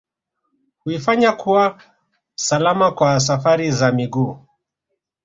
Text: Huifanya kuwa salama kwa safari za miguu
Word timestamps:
Huifanya 0.83 1.31
kuwa 1.31 1.81
salama 2.35 2.91
kwa 2.91 3.19
safari 3.19 3.71
za 3.71 3.91
miguu 3.91 4.39